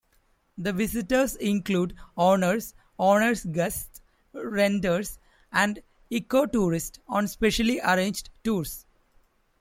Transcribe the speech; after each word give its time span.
The 0.57 0.73
visitors 0.73 1.35
include 1.35 1.95
owners, 2.17 2.73
owners' 2.97 3.45
guests, 3.45 4.01
renters 4.33 5.19
and 5.51 5.83
ecotourists 6.11 6.97
on 7.07 7.27
specially 7.27 7.79
arranged 7.81 8.31
tours. 8.43 8.87